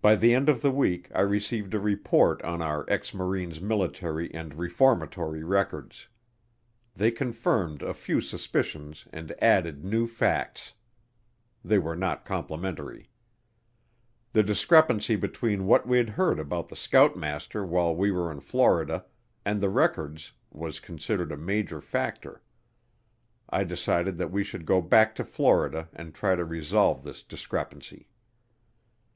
[0.00, 4.32] By the end of the week I received a report on our ex Marine's military
[4.32, 6.06] and reformatory records.
[6.94, 10.74] They confirmed a few suspicions and added new facts.
[11.64, 13.10] They were not complimentary.
[14.32, 19.06] The discrepancy between what we'd heard about the scoutmaster while we were in Florida
[19.44, 22.44] and the records was considered a major factor.
[23.50, 28.06] I decided that we should go back to Florida and try to resolve this discrepancy.